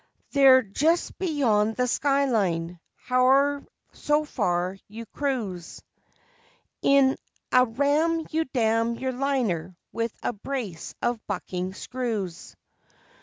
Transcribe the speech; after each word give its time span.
They're 0.31 0.63
just 0.63 1.15
beyond 1.19 1.75
the 1.75 1.87
skyline, 1.87 2.79
howe'er 2.95 3.63
so 3.91 4.25
far 4.25 4.75
you 4.87 5.05
cruise 5.05 5.79
In 6.81 7.17
a 7.51 7.65
ram 7.67 8.25
you 8.31 8.45
damn 8.45 8.95
you 8.95 9.11
liner 9.11 9.77
with 9.91 10.11
a 10.23 10.33
brace 10.33 10.95
of 11.03 11.23
bucking 11.27 11.75
screws. 11.75 12.55